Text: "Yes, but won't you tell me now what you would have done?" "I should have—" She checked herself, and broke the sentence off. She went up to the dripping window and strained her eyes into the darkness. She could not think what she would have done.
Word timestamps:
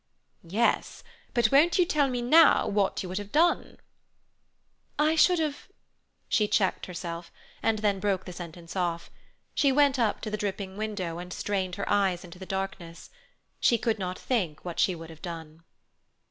"Yes, 0.41 1.03
but 1.31 1.51
won't 1.51 1.77
you 1.77 1.85
tell 1.85 2.09
me 2.09 2.23
now 2.23 2.67
what 2.67 3.03
you 3.03 3.09
would 3.09 3.19
have 3.19 3.31
done?" 3.31 3.77
"I 4.97 5.13
should 5.15 5.37
have—" 5.37 5.67
She 6.27 6.47
checked 6.47 6.87
herself, 6.87 7.31
and 7.61 7.79
broke 8.01 8.25
the 8.25 8.33
sentence 8.33 8.75
off. 8.75 9.11
She 9.53 9.71
went 9.71 9.99
up 9.99 10.19
to 10.21 10.31
the 10.31 10.37
dripping 10.37 10.75
window 10.75 11.19
and 11.19 11.31
strained 11.31 11.75
her 11.75 11.87
eyes 11.87 12.23
into 12.23 12.39
the 12.39 12.47
darkness. 12.47 13.11
She 13.59 13.77
could 13.77 13.99
not 13.99 14.17
think 14.17 14.65
what 14.65 14.79
she 14.79 14.95
would 14.95 15.11
have 15.11 15.21
done. 15.21 15.61